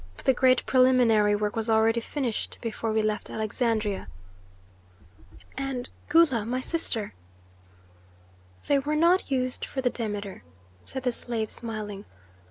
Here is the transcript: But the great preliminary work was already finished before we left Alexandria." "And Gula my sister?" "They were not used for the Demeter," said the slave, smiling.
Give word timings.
But 0.17 0.25
the 0.25 0.33
great 0.33 0.65
preliminary 0.65 1.35
work 1.35 1.55
was 1.55 1.69
already 1.69 1.99
finished 1.99 2.57
before 2.59 2.91
we 2.91 3.03
left 3.03 3.29
Alexandria." 3.29 4.07
"And 5.55 5.89
Gula 6.09 6.43
my 6.43 6.59
sister?" 6.59 7.13
"They 8.67 8.79
were 8.79 8.95
not 8.95 9.29
used 9.29 9.63
for 9.63 9.81
the 9.81 9.91
Demeter," 9.91 10.41
said 10.85 11.03
the 11.03 11.11
slave, 11.11 11.51
smiling. 11.51 12.05